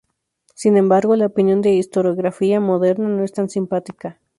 [0.55, 4.19] Sin embargo, la opinión de historiografía moderna no es tan simpática.